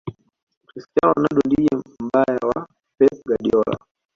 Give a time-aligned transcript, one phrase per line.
[0.67, 1.71] cristiano ronaldo ndiye
[2.05, 2.59] mbaya wa
[2.97, 3.75] pep guardiola